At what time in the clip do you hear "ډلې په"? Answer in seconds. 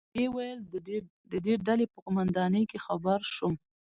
1.67-1.97